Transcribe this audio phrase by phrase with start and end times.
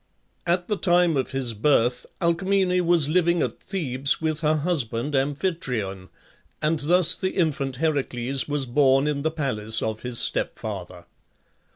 [0.47, 6.09] At the time of his birth Alcmene was living at Thebes with her husband Amphitryon,
[6.59, 11.05] and thus the infant Heracles was born in the palace of his stepfather.